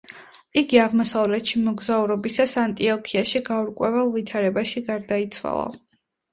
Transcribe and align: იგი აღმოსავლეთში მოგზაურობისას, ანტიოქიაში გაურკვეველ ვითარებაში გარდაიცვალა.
იგი 0.61 0.79
აღმოსავლეთში 0.83 1.61
მოგზაურობისას, 1.65 2.57
ანტიოქიაში 2.63 3.43
გაურკვეველ 3.53 4.13
ვითარებაში 4.19 4.85
გარდაიცვალა. 4.93 5.71